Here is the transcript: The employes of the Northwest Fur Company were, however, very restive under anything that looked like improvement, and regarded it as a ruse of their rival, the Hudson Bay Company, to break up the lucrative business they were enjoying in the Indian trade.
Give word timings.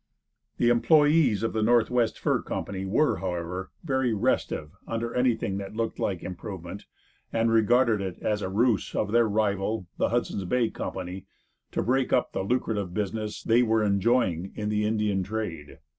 The 0.57 0.69
employes 0.69 1.43
of 1.43 1.53
the 1.53 1.61
Northwest 1.61 2.17
Fur 2.17 2.41
Company 2.41 2.85
were, 2.85 3.17
however, 3.17 3.69
very 3.83 4.15
restive 4.15 4.71
under 4.87 5.13
anything 5.13 5.57
that 5.59 5.75
looked 5.75 5.99
like 5.99 6.23
improvement, 6.23 6.87
and 7.31 7.51
regarded 7.51 8.01
it 8.01 8.17
as 8.19 8.41
a 8.41 8.49
ruse 8.49 8.95
of 8.95 9.11
their 9.11 9.29
rival, 9.29 9.85
the 9.97 10.09
Hudson 10.09 10.43
Bay 10.49 10.71
Company, 10.71 11.27
to 11.71 11.83
break 11.83 12.11
up 12.11 12.31
the 12.31 12.41
lucrative 12.41 12.95
business 12.95 13.43
they 13.43 13.61
were 13.61 13.83
enjoying 13.83 14.53
in 14.55 14.69
the 14.69 14.85
Indian 14.87 15.21
trade. 15.21 15.77